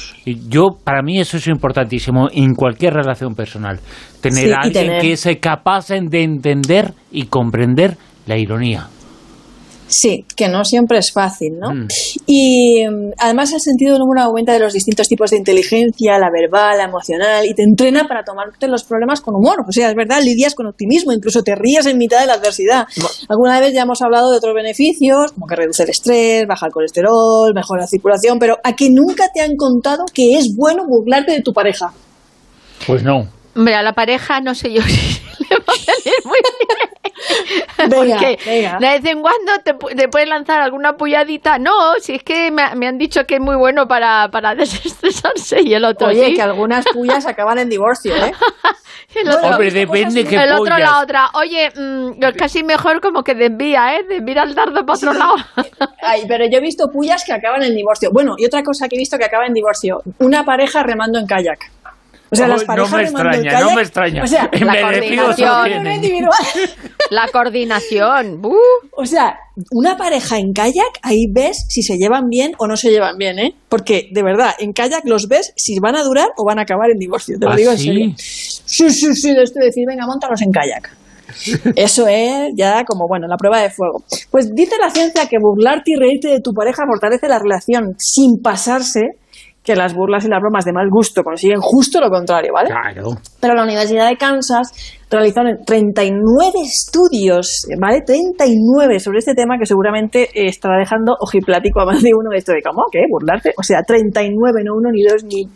Yo, 0.49 0.69
para 0.85 1.03
mí, 1.03 1.19
eso 1.19 1.39
es 1.39 1.49
importantísimo 1.49 2.29
en 2.33 2.55
cualquier 2.55 2.95
relación 2.95 3.35
personal. 3.35 3.81
Tener 4.21 4.45
Sí, 4.45 4.53
a 4.53 4.59
alguien 4.61 4.87
tener- 4.87 5.01
que 5.03 5.13
es 5.15 5.29
capaz 5.41 5.89
de 5.89 6.23
entender 6.23 6.93
y 7.11 7.25
comprender 7.27 7.97
la 8.27 8.39
ironía. 8.39 8.87
Sí, 9.93 10.25
que 10.35 10.49
no 10.49 10.65
siempre 10.65 10.97
es 10.97 11.12
fácil, 11.12 11.59
¿no? 11.59 11.75
Mm. 11.75 11.89
Y 12.27 12.83
mm, 12.89 13.12
además 13.19 13.53
el 13.53 13.61
sentido 13.61 13.93
del 13.93 14.03
humor 14.03 14.21
aumenta 14.21 14.55
de 14.55 14.59
los 14.59 14.73
distintos 14.73 15.06
tipos 15.06 15.31
de 15.31 15.37
inteligencia, 15.37 16.19
la 16.19 16.31
verbal, 16.31 16.79
la 16.79 16.85
emocional, 16.85 17.44
y 17.44 17.53
te 17.53 17.62
entrena 17.62 18.09
para 18.09 18.25
tomarte 18.25 18.69
los 18.69 18.85
problemas 18.85 19.21
con 19.21 19.35
humor. 19.35 19.65
O 19.69 19.71
sea, 19.71 19.91
es 19.91 19.94
verdad, 19.94 20.23
lidias 20.23 20.55
con 20.55 20.67
optimismo, 20.67 21.12
incluso 21.12 21.43
te 21.43 21.55
ríes 21.55 21.85
en 21.85 21.99
mitad 21.99 22.21
de 22.21 22.27
la 22.27 22.35
adversidad. 22.35 22.87
Alguna 23.29 23.61
vez 23.61 23.75
ya 23.75 23.83
hemos 23.83 24.00
hablado 24.00 24.31
de 24.31 24.39
otros 24.39 24.55
beneficios, 24.55 25.33
como 25.33 25.47
que 25.47 25.56
reduce 25.56 25.83
el 25.83 25.91
estrés, 25.91 26.47
baja 26.49 26.67
el 26.67 26.73
colesterol, 26.73 27.53
mejora 27.55 27.83
la 27.83 27.87
circulación, 27.87 28.38
pero 28.38 28.56
a 28.65 28.75
que 28.75 28.88
nunca 28.88 29.27
te 29.35 29.43
han 29.43 29.56
contado 29.56 30.05
que 30.12 30.38
es 30.38 30.56
bueno 30.56 30.85
burlarte 30.88 31.33
de 31.33 31.43
tu 31.43 31.52
pareja. 31.52 31.93
Pues 32.87 33.02
no. 33.02 33.28
Hombre, 33.55 33.75
a 33.75 33.83
la 33.83 33.93
pareja 33.93 34.40
no 34.40 34.55
sé 34.55 34.73
yo 34.73 34.81
si 34.87 35.45
le 35.45 35.57
va 35.57 35.73
a 35.73 35.93
venir 35.97 36.14
muy 36.25 36.38
bien. 36.43 37.14
Venga, 37.79 38.17
Porque 38.17 38.39
venga. 38.47 38.79
de 38.79 38.87
vez 38.87 39.05
en 39.05 39.21
cuando 39.23 39.53
te, 39.65 39.75
te 39.97 40.09
puedes 40.09 40.29
lanzar 40.29 40.61
alguna 40.61 40.97
pulladita. 40.97 41.59
No, 41.59 41.95
si 42.01 42.15
es 42.15 42.23
que 42.23 42.51
me, 42.51 42.62
ha- 42.62 42.75
me 42.75 42.87
han 42.87 42.97
dicho 42.99 43.25
que 43.27 43.35
es 43.37 43.41
muy 43.41 43.57
bueno 43.57 43.89
para, 43.89 44.29
para 44.31 44.55
desestresarse 44.55 45.61
y 45.62 45.75
el 45.75 45.85
otro 45.85 46.09
Oye, 46.09 46.27
sí. 46.27 46.35
que 46.35 46.43
algunas 46.43 46.85
puyas 46.93 47.27
acaban 47.27 47.59
en 47.59 47.69
divorcio, 47.69 48.15
¿eh? 48.15 48.33
El 49.15 49.29
otro, 49.29 49.47
Hombre, 49.51 49.71
depende 49.71 50.25
qué 50.25 50.37
el 50.37 50.53
otro 50.53 50.79
la 50.79 51.01
otra. 51.03 51.29
Oye, 51.35 51.69
mm, 51.77 52.25
es 52.25 52.33
casi 52.35 52.65
mejor 52.65 53.03
como 53.03 53.23
que 53.23 53.35
desvía, 53.35 53.95
¿eh? 53.99 54.05
Desvía 54.09 54.43
el 54.43 54.55
dardo 54.55 54.87
para 54.87 54.97
otro 54.97 55.12
lado. 55.12 55.35
Ay, 56.01 56.23
pero 56.27 56.47
yo 56.47 56.57
he 56.57 56.61
visto 56.62 56.87
pullas 56.91 57.23
que 57.23 57.35
acaban 57.35 57.62
en 57.62 57.75
divorcio. 57.75 58.09
Bueno, 58.11 58.37
y 58.39 58.47
otra 58.47 58.62
cosa 58.62 58.89
que 58.89 58.97
he 58.97 58.99
visto 58.99 59.19
que 59.19 59.27
acaba 59.27 59.45
en 59.45 59.53
divorcio, 59.53 60.01
una 60.19 60.45
pareja 60.47 60.83
remando 60.83 61.19
en 61.19 61.27
kayak. 61.27 61.59
O 62.33 62.37
sea, 62.37 62.49
las 62.49 62.62
no 62.62 62.67
parejas 62.67 62.93
me 62.93 63.03
remando 63.05 63.31
en 63.31 63.45
extraña, 63.45 63.61
no 63.61 63.75
me 63.75 63.83
extraña. 63.83 64.23
O 64.23 64.27
sea, 64.27 64.51
Me 64.59 64.65
la 64.65 64.81
coordinación. 64.81 66.31
La 67.11 67.29
coordinación. 67.29 68.41
¡uh! 68.43 68.57
O 68.97 69.05
sea, 69.05 69.39
una 69.71 69.99
pareja 69.99 70.39
en 70.39 70.55
kayak, 70.55 70.99
ahí 71.03 71.27
ves 71.31 71.67
si 71.69 71.83
se 71.83 71.99
llevan 71.99 72.31
bien 72.31 72.53
o 72.59 72.67
no 72.67 72.77
se 72.77 72.91
llevan 72.91 73.19
bien, 73.19 73.39
¿eh? 73.39 73.55
Porque, 73.69 74.09
de 74.11 74.23
verdad, 74.23 74.55
en 74.59 74.73
kayak 74.73 75.03
los 75.05 75.29
ves 75.29 75.53
si 75.57 75.79
van 75.79 75.95
a 75.95 76.03
durar 76.03 76.29
o 76.39 76.45
van 76.47 76.59
a 76.59 76.62
acabar 76.62 76.91
en 76.91 76.99
divorcio. 76.99 77.37
Te 77.39 77.45
lo 77.45 77.53
¿Ah, 77.53 77.57
digo 77.57 77.73
en 77.73 77.79
sí? 77.79 77.85
serio. 77.85 78.15
Sí, 78.17 78.91
sí, 78.91 79.15
sí, 79.15 79.35
de 79.35 79.43
esto 79.43 79.61
de 79.61 79.67
decir, 79.67 79.85
venga, 79.87 80.07
montanos 80.07 80.41
en 80.41 80.51
kayak. 80.51 80.97
Eso 81.77 82.07
es 82.09 82.53
ya 82.57 82.85
como, 82.85 83.07
bueno, 83.09 83.27
la 83.29 83.37
prueba 83.37 83.61
de 83.61 83.69
fuego. 83.69 84.05
Pues 84.31 84.55
dice 84.55 84.77
la 84.81 84.91
ciencia 84.91 85.27
que 85.29 85.37
burlarte 85.39 85.93
y 85.93 85.97
reírte 85.97 86.29
de 86.29 86.41
tu 86.41 86.53
pareja 86.53 86.85
fortalece 86.87 87.29
la 87.29 87.39
relación 87.39 87.95
sin 87.99 88.41
pasarse 88.43 89.19
que 89.64 89.76
las 89.76 89.95
burlas 89.95 90.25
y 90.25 90.28
las 90.28 90.40
bromas 90.40 90.64
de 90.64 90.73
mal 90.73 90.88
gusto 90.90 91.23
consiguen 91.23 91.61
justo 91.61 92.00
lo 92.00 92.11
contrario, 92.11 92.52
¿vale? 92.52 92.71
Claro. 92.71 93.11
Pero 93.40 93.54
la 93.54 93.62
Universidad 93.62 94.09
de 94.09 94.16
Kansas 94.16 94.73
realizó 95.09 95.42
39 95.64 96.50
estudios, 96.64 97.66
¿vale? 97.81 98.00
39 98.04 98.99
sobre 98.99 99.19
este 99.19 99.35
tema 99.35 99.59
que 99.59 99.66
seguramente 99.66 100.28
estará 100.35 100.78
dejando 100.78 101.14
ojiplático 101.21 101.81
a 101.81 101.87
más 101.87 102.02
de 102.02 102.11
uno 102.12 102.31
de 102.31 102.38
esto 102.38 102.52
de 102.52 102.62
¿cómo? 102.62 102.85
¿Qué? 102.90 103.00
¿Burlarte? 103.09 103.52
O 103.57 103.62
sea, 103.62 103.83
39, 103.87 104.62
no 104.64 104.75
uno, 104.75 104.90
ni 104.90 105.02
dos, 105.04 105.23
ni, 105.25 105.47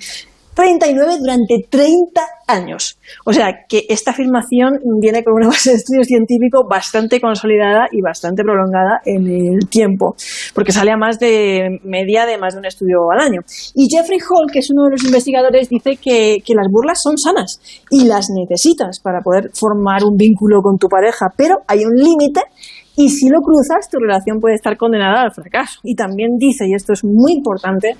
39 0.56 1.18
durante 1.20 1.66
30 1.68 2.22
años. 2.48 2.98
O 3.24 3.32
sea 3.32 3.66
que 3.68 3.84
esta 3.88 4.12
afirmación 4.12 4.80
viene 5.00 5.22
con 5.22 5.34
una 5.34 5.48
base 5.48 5.70
de 5.70 5.76
estudio 5.76 6.02
científico 6.02 6.66
bastante 6.68 7.20
consolidada 7.20 7.88
y 7.92 8.00
bastante 8.00 8.42
prolongada 8.42 9.00
en 9.04 9.26
el 9.26 9.68
tiempo, 9.68 10.16
porque 10.54 10.72
sale 10.72 10.90
a 10.90 10.96
más 10.96 11.18
de 11.18 11.78
media 11.84 12.24
de 12.24 12.38
más 12.38 12.54
de 12.54 12.60
un 12.60 12.66
estudio 12.66 13.10
al 13.12 13.20
año. 13.20 13.40
Y 13.74 13.86
Jeffrey 13.94 14.18
Hall, 14.18 14.50
que 14.50 14.60
es 14.60 14.70
uno 14.70 14.84
de 14.84 14.92
los 14.92 15.04
investigadores, 15.04 15.68
dice 15.68 15.96
que, 15.96 16.38
que 16.44 16.54
las 16.54 16.68
burlas 16.70 17.02
son 17.02 17.18
sanas 17.18 17.60
y 17.90 18.06
las 18.06 18.28
necesitas 18.30 18.98
para 19.00 19.20
poder 19.20 19.50
formar 19.52 20.04
un 20.04 20.16
vínculo 20.16 20.62
con 20.62 20.78
tu 20.78 20.88
pareja, 20.88 21.26
pero 21.36 21.56
hay 21.68 21.84
un 21.84 21.94
límite 21.94 22.40
y 22.96 23.10
si 23.10 23.28
lo 23.28 23.40
cruzas, 23.42 23.90
tu 23.90 23.98
relación 23.98 24.40
puede 24.40 24.54
estar 24.54 24.74
condenada 24.78 25.20
al 25.20 25.32
fracaso. 25.32 25.80
Y 25.84 25.94
también 25.94 26.38
dice, 26.38 26.64
y 26.66 26.74
esto 26.74 26.94
es 26.94 27.04
muy 27.04 27.32
importante, 27.32 27.94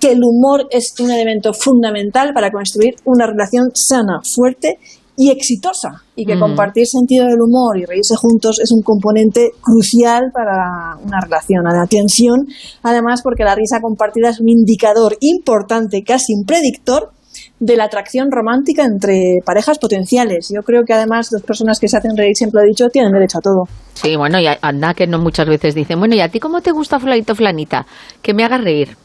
que 0.00 0.12
el 0.12 0.20
humor 0.24 0.66
es 0.70 0.94
un 1.00 1.10
elemento 1.10 1.52
fundamental 1.52 2.32
para 2.34 2.50
construir 2.50 2.94
una 3.04 3.26
relación 3.26 3.70
sana, 3.74 4.20
fuerte 4.34 4.78
y 5.16 5.30
exitosa. 5.30 5.90
Y 6.16 6.24
que 6.24 6.38
compartir 6.38 6.86
sentido 6.86 7.26
del 7.26 7.40
humor 7.40 7.78
y 7.78 7.84
reírse 7.84 8.14
juntos 8.16 8.58
es 8.58 8.72
un 8.72 8.82
componente 8.82 9.50
crucial 9.60 10.30
para 10.32 10.96
una 11.04 11.20
relación. 11.20 11.64
La 11.64 11.82
atención, 11.82 12.46
además, 12.82 13.20
porque 13.22 13.44
la 13.44 13.54
risa 13.54 13.80
compartida 13.80 14.30
es 14.30 14.40
un 14.40 14.48
indicador 14.48 15.16
importante, 15.20 16.02
casi 16.02 16.34
un 16.34 16.44
predictor, 16.44 17.12
de 17.58 17.76
la 17.76 17.84
atracción 17.84 18.28
romántica 18.30 18.84
entre 18.84 19.38
parejas 19.44 19.78
potenciales. 19.78 20.48
Yo 20.54 20.62
creo 20.62 20.82
que 20.84 20.94
además 20.94 21.28
dos 21.30 21.42
personas 21.42 21.78
que 21.78 21.88
se 21.88 21.96
hacen 21.96 22.16
reír, 22.16 22.34
siempre 22.34 22.60
lo 22.60 22.64
he 22.64 22.68
dicho, 22.68 22.88
tienen 22.88 23.12
derecho 23.12 23.38
a 23.38 23.42
todo. 23.42 23.64
Sí, 23.94 24.16
bueno, 24.16 24.40
y 24.40 24.46
anda 24.60 24.94
que 24.94 25.06
no 25.06 25.18
muchas 25.18 25.46
veces 25.46 25.74
dicen, 25.74 25.98
bueno, 25.98 26.14
¿y 26.14 26.20
a 26.20 26.28
ti 26.28 26.40
cómo 26.40 26.60
te 26.60 26.72
gusta 26.72 26.98
fulanito 26.98 27.34
flanita? 27.34 27.86
Que 28.22 28.34
me 28.34 28.44
haga 28.44 28.58
reír. 28.58 28.96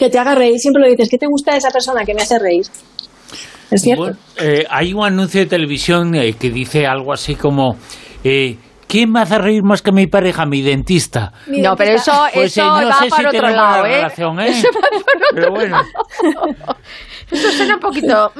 Que 0.00 0.08
te 0.08 0.18
haga 0.18 0.34
reír, 0.34 0.58
siempre 0.58 0.82
lo 0.82 0.88
dices, 0.88 1.10
¿qué 1.10 1.18
te 1.18 1.26
gusta 1.26 1.52
de 1.52 1.58
esa 1.58 1.70
persona 1.70 2.06
que 2.06 2.14
me 2.14 2.22
hace 2.22 2.38
reír? 2.38 2.62
Es 3.70 3.82
cierto. 3.82 4.02
Bueno, 4.02 4.16
eh, 4.38 4.64
hay 4.70 4.94
un 4.94 5.04
anuncio 5.04 5.40
de 5.42 5.46
televisión 5.46 6.14
eh, 6.14 6.32
que 6.32 6.48
dice 6.48 6.86
algo 6.86 7.12
así 7.12 7.34
como... 7.34 7.76
Eh, 8.24 8.56
¿Quién 8.88 9.12
me 9.12 9.20
hace 9.20 9.38
reír 9.38 9.62
más 9.62 9.82
que 9.82 9.92
mi 9.92 10.06
pareja? 10.06 10.46
Mi 10.46 10.62
dentista. 10.62 11.32
Mi 11.46 11.60
no, 11.60 11.76
pero 11.76 11.92
eso. 11.92 12.10
Pues, 12.34 12.46
eso 12.46 12.62
eh, 12.62 12.82
no 12.82 12.88
va 12.88 12.94
sé 12.94 13.04
si 13.04 13.10
para 13.10 13.28
otro 13.28 13.48
lado, 13.50 13.84
¿eh? 13.84 13.94
relación, 13.96 14.40
¿eh? 14.40 14.48
Eso 14.48 14.68
va 14.74 14.80
para 14.80 14.96
otro 14.96 15.28
Pero 15.34 15.50
bueno. 15.50 15.76
lado. 15.76 16.76
Eso 17.30 17.52
suena 17.52 17.74
un 17.74 17.80
poquito... 17.80 18.32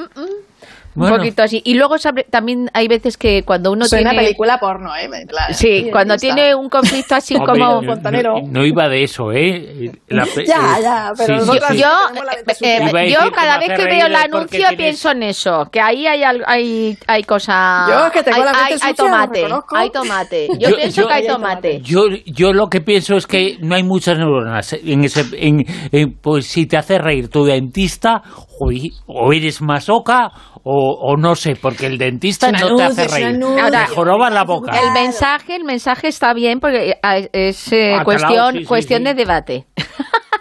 Bueno. 0.95 1.15
Un 1.15 1.19
poquito 1.21 1.43
así. 1.43 1.61
Y 1.65 1.75
luego 1.75 1.97
sabe- 1.97 2.25
también 2.29 2.69
hay 2.73 2.87
veces 2.87 3.17
que 3.17 3.43
cuando 3.43 3.71
uno 3.71 3.85
tiene... 3.87 4.13
película 4.15 4.57
porno, 4.59 4.95
¿eh? 4.95 5.07
Claro. 5.27 5.53
Sí, 5.53 5.87
cuando 5.91 6.15
tiene 6.17 6.53
un 6.55 6.69
conflicto 6.69 7.15
así 7.15 7.35
Hombre, 7.39 7.51
como... 7.59 7.81
no- 7.81 7.93
fontanero. 7.93 8.33
No, 8.41 8.59
no 8.59 8.65
iba 8.65 8.87
de 8.89 9.03
eso, 9.03 9.31
¿eh? 9.31 9.91
La 10.07 10.25
pe- 10.25 10.45
Ya, 10.45 10.77
eh, 10.77 10.81
ya, 10.81 11.11
pero 11.17 11.39
sí, 11.39 11.41
sí, 11.41 11.47
nosotras 11.47 11.71
sí. 11.71 11.77
Yo, 11.79 11.87
eh, 12.67 13.11
yo 13.11 13.31
cada 13.31 13.57
vez 13.57 13.69
que 13.77 13.85
veo 13.85 14.05
el 14.07 14.15
anuncio 14.15 14.59
tienes- 14.59 14.77
pienso 14.77 15.11
en 15.11 15.23
eso, 15.23 15.65
que 15.71 15.79
ahí 15.79 16.05
hay 16.07 16.21
hay, 16.23 16.97
hay 17.07 17.23
cosa... 17.23 17.85
Yo 17.89 18.05
es 18.07 18.11
que 18.11 18.23
tengo 18.23 18.37
hay, 18.37 18.43
la 18.43 18.51
mente 18.51 18.85
hay- 18.85 18.93
tomate, 18.93 19.45
hay 19.75 19.89
tomate. 19.93 20.47
Yo, 20.59 20.69
Yo- 20.69 20.75
pienso 20.75 21.01
yo- 21.01 21.07
que 21.07 21.13
hay 21.13 21.27
tomate. 21.27 21.81
Yo, 21.81 22.01
yo 22.25 22.53
lo 22.53 22.67
que 22.67 22.81
pienso 22.81 23.15
es 23.15 23.27
que 23.27 23.57
no 23.61 23.75
hay 23.75 23.83
muchas 23.83 24.17
neuronas 24.17 24.73
en 24.73 25.03
ese, 25.03 25.23
en, 25.33 25.65
en- 25.91 26.13
pues 26.21 26.47
si 26.47 26.65
te 26.65 26.77
hace 26.77 26.97
reír 26.99 27.29
tu 27.29 27.45
dentista, 27.45 28.21
joy, 28.59 28.91
o 29.07 29.33
eres 29.33 29.61
masoca 29.61 30.31
o, 30.63 30.80
o 30.81 31.17
no 31.17 31.35
sé, 31.35 31.55
porque 31.55 31.87
el 31.87 31.97
dentista 31.97 32.51
no 32.51 32.57
te 32.57 32.65
anuncio, 32.65 32.85
hace 32.87 33.07
reír. 33.07 33.43
Ahora, 33.43 33.85
te 33.85 33.95
joroba 33.95 34.29
la 34.29 34.43
boca. 34.43 34.71
El 34.79 34.91
mensaje, 34.91 35.55
el 35.55 35.63
mensaje 35.63 36.07
está 36.07 36.33
bien 36.33 36.59
porque 36.59 36.91
eh, 36.91 37.29
es 37.33 37.71
eh, 37.71 37.91
calado, 37.91 38.05
cuestión, 38.05 38.53
sí, 38.53 38.59
sí, 38.59 38.65
cuestión 38.65 38.99
sí. 38.99 39.05
de 39.05 39.13
debate. 39.13 39.65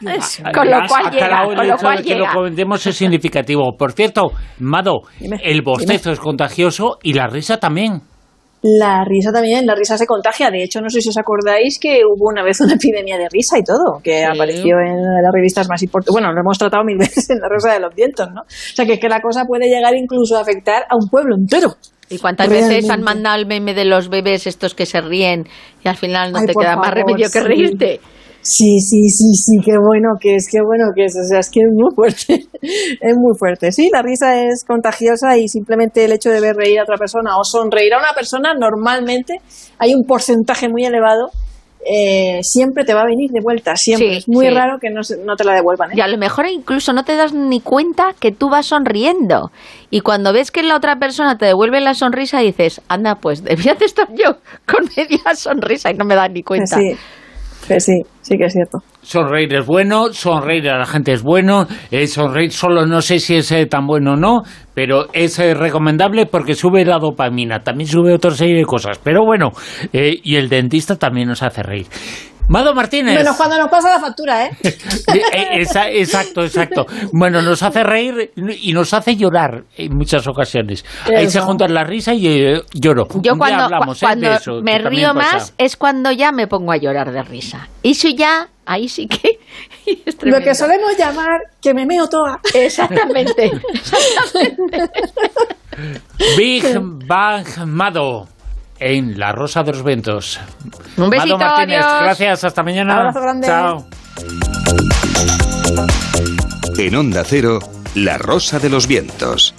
Ah, 0.03 0.53
con 0.55 0.71
lo 0.71 0.79
cual 0.89 1.11
llega, 1.11 1.45
con 1.45 1.69
lo 1.69 1.77
cual 1.77 1.99
que 1.99 2.15
llega. 2.15 2.29
lo 2.29 2.33
comentemos 2.33 2.87
es 2.87 2.97
significativo. 2.97 3.77
Por 3.77 3.93
cierto, 3.93 4.33
Mado, 4.59 5.03
Dime, 5.19 5.39
el 5.43 5.61
bostezo 5.61 6.11
es 6.11 6.19
contagioso 6.19 6.99
y 7.03 7.13
la 7.13 7.27
risa 7.27 7.59
también. 7.59 8.01
La 8.63 9.05
risa 9.07 9.33
también, 9.33 9.65
la 9.65 9.75
risa 9.75 9.97
se 9.97 10.07
contagia. 10.07 10.51
De 10.51 10.63
hecho, 10.63 10.81
no 10.83 10.91
sé 10.91 11.01
si 11.01 11.09
os 11.09 11.17
acordáis 11.17 11.79
que 11.81 12.01
hubo 12.05 12.29
una 12.31 12.43
vez 12.45 12.61
una 12.61 12.75
epidemia 12.75 13.17
de 13.17 13.27
risa 13.31 13.57
y 13.59 13.63
todo, 13.65 14.01
que 14.05 14.19
Sí. 14.19 14.25
apareció 14.25 14.77
en 14.85 14.97
las 15.01 15.33
revistas 15.33 15.67
más 15.71 15.83
importantes. 15.83 16.13
Bueno, 16.13 16.31
lo 16.33 16.41
hemos 16.41 16.59
tratado 16.59 16.85
mil 16.85 16.99
veces 17.25 17.31
en 17.31 17.39
la 17.41 17.49
Rosa 17.49 17.73
de 17.73 17.81
los 17.81 17.95
Vientos, 17.95 18.29
¿no? 18.35 18.43
O 18.43 18.47
sea, 18.75 18.85
que, 18.85 18.99
que 18.99 19.09
la 19.09 19.21
cosa 19.21 19.45
puede 19.47 19.67
llegar 19.69 19.95
incluso 19.97 20.37
a 20.37 20.43
afectar 20.43 20.83
a 20.91 20.95
un 20.97 21.09
pueblo 21.11 21.37
entero. 21.37 21.75
¿Y 22.11 22.19
cuántas 22.19 22.49
veces 22.49 22.91
han 22.91 23.03
mandado 23.03 23.37
el 23.39 23.47
meme 23.47 23.73
de 23.73 23.85
los 23.85 24.09
bebés 24.09 24.47
estos 24.47 24.75
que 24.75 24.85
se 24.85 25.01
ríen 25.01 25.45
y 25.85 25.89
al 25.89 25.97
final 25.97 26.33
no 26.33 26.41
Ay, 26.41 26.47
te 26.47 26.55
queda 26.55 26.77
más 26.77 26.93
remedio 26.93 27.29
que 27.33 27.41
reírte? 27.41 28.01
Sí, 28.03 28.20
sí, 28.81 29.09
sí, 29.09 29.35
sí, 29.35 29.59
qué 29.65 29.77
bueno 29.79 30.11
que 30.21 30.35
es, 30.37 30.49
qué 30.51 30.59
bueno 30.63 30.87
que 30.95 31.05
es. 31.05 31.17
O 31.17 31.25
sea, 31.29 31.41
es 31.41 31.51
que 31.51 31.61
es 31.61 31.71
muy 31.73 31.95
fuerte. 31.95 32.47
es 33.01 33.17
muy 33.17 33.37
fuerte. 33.39 33.73
Sí, 33.73 33.89
la 33.93 34.03
risa 34.03 34.43
es 34.43 34.65
contagiosa 34.67 35.37
y 35.37 35.49
simplemente 35.49 36.05
el 36.05 36.13
hecho 36.13 36.31
de 36.31 36.41
ver 36.41 36.57
reír 36.57 36.79
a 36.81 36.83
otra 36.83 36.97
persona 36.97 37.37
o 37.39 37.45
sonreír 37.45 37.95
a 37.95 37.99
una 37.99 38.13
persona, 38.15 38.55
normalmente 38.55 39.41
hay 39.79 39.95
un 39.95 40.05
porcentaje 40.05 40.69
muy 40.69 40.85
elevado. 40.85 41.31
eh, 41.83 42.41
siempre 42.43 42.85
te 42.85 42.93
va 42.93 43.03
a 43.03 43.07
venir 43.07 43.31
de 43.31 43.41
vuelta, 43.43 43.75
siempre. 43.75 44.11
Sí, 44.11 44.17
es 44.19 44.29
muy 44.29 44.47
sí. 44.47 44.55
raro 44.55 44.79
que 44.79 44.91
no, 44.91 45.01
te 45.37 45.45
la 45.45 45.55
devuelvan. 45.55 45.91
¿eh? 45.91 45.95
Y 45.97 46.01
a 46.01 46.09
lo 46.09 46.19
mejor 46.19 46.47
incluso 46.47 46.93
no 46.93 47.05
te 47.05 47.17
das 47.17 47.33
ni 47.33 47.61
cuenta 47.61 48.15
que 48.21 48.33
tú 48.33 48.51
vas 48.51 48.67
sonriendo. 48.67 49.51
Y 49.89 50.01
cuando 50.01 50.33
ves 50.33 50.51
que 50.51 50.63
la 50.63 50.77
otra 50.77 50.97
persona 50.97 51.39
te 51.39 51.47
devuelve 51.47 51.81
la 51.81 51.95
sonrisa, 51.95 52.41
dices, 52.41 52.83
anda, 52.89 53.15
pues 53.15 53.43
debía 53.43 53.75
de 53.75 53.87
estar 53.87 54.09
yo 54.11 54.37
con 54.67 54.85
media 54.97 55.35
sonrisa 55.35 55.91
y 55.91 55.95
no 55.95 56.05
me 56.05 56.15
das 56.15 56.31
ni 56.31 56.43
cuenta. 56.43 56.77
sí, 56.77 56.95
sí, 57.79 58.01
sí 58.23 58.37
que 58.37 58.47
es 58.47 58.53
cierto. 58.53 58.79
Sonreír 59.03 59.55
es 59.55 59.67
bueno, 59.67 60.13
sonreír 60.13 60.69
a 60.71 60.79
la 60.79 60.87
gente 60.87 61.13
es 61.13 61.23
bueno, 61.23 61.67
eh, 61.91 62.07
sonreír 62.07 62.51
solo 62.51 62.87
no 62.87 63.01
sé 63.01 63.21
si 63.21 63.37
es 63.37 63.53
eh, 63.53 63.67
tan 63.67 63.87
bueno 63.87 64.15
o 64.15 64.17
no, 64.17 64.43
pero 64.75 65.07
es 65.13 65.39
eh, 65.39 65.55
recomendable 65.55 66.27
porque 66.27 66.55
sube 66.55 66.85
la 66.85 66.99
dopamina, 66.99 67.61
también 67.61 67.89
sube 67.89 68.13
otra 68.15 68.33
serie 68.33 68.57
de 68.57 68.65
cosas, 68.65 68.99
pero 69.03 69.25
bueno, 69.25 69.51
y 69.93 70.37
el 70.37 70.49
dentista 70.49 70.97
también 70.97 71.29
nos 71.29 71.43
hace 71.43 71.63
reír. 71.63 71.87
Mado 72.51 72.75
Martínez. 72.75 73.15
Menos 73.17 73.37
cuando 73.37 73.57
nos 73.57 73.69
pasa 73.71 73.91
la 73.91 74.01
factura, 74.01 74.47
¿eh? 74.47 74.51
Eh, 74.63 75.23
eh, 75.33 75.49
esa- 75.61 75.89
exacto, 75.89 76.43
exacto. 76.43 76.85
Bueno, 77.13 77.43
nos 77.43 77.63
hace 77.63 77.83
reír 77.85 78.33
y 78.37 78.73
nos 78.73 78.93
hace 78.93 79.15
llorar 79.17 79.65
en 79.77 79.97
muchas 79.97 80.27
ocasiones. 80.27 80.85
Ahí 81.07 81.25
Eso. 81.27 81.31
se 81.31 81.41
juntan 81.41 81.73
la 81.73 81.85
risa 81.85 82.13
y 82.13 82.27
eh, 82.27 82.63
lloro. 82.75 83.07
Yo 83.23 83.37
cuando, 83.37 83.65
hablamos, 83.65 84.03
eh, 84.03 84.07
cuando 84.07 84.29
de 84.31 84.35
eso, 84.37 84.61
me 84.63 84.79
río 84.79 85.15
pasa. 85.15 85.33
más 85.37 85.55
es 85.59 85.77
cuando 85.77 86.11
ya 86.11 86.33
me 86.33 86.47
pongo 86.49 86.73
a 86.73 86.77
llorar 86.77 87.13
de 87.13 87.23
risa. 87.23 87.69
Y 87.83 87.93
eso 87.93 88.09
ya, 88.09 88.49
ahí 88.67 88.89
sí 88.89 89.07
que 89.07 89.39
es 90.07 90.17
Lo 90.23 90.41
que 90.41 90.55
solemos 90.55 90.97
llamar 90.99 91.41
que 91.63 91.73
me 91.73 91.87
meo 91.87 92.09
toda. 92.09 92.41
Exactamente. 92.53 93.51
Big 96.37 96.65
Bang 97.07 97.47
Mado 97.67 98.27
en 98.81 99.19
La 99.19 99.33
Rosa 99.33 99.63
de 99.63 99.73
los 99.73 99.83
Ventos. 99.83 100.41
Un 100.97 101.11
besito, 101.11 101.39
Mado 101.39 101.51
Martínez, 101.57 101.85
adiós. 101.85 102.03
gracias, 102.03 102.45
hasta 102.45 102.63
mañana. 102.63 102.97
Abrazo 102.97 103.21
grande. 103.21 103.47
Chao. 103.47 103.87
En 106.79 106.95
Onda 106.97 107.23
Cero, 107.25 107.59
La 107.95 108.19
Rosa 108.19 108.59
de 108.59 108.71
los 108.71 108.87
Vientos. 108.87 109.55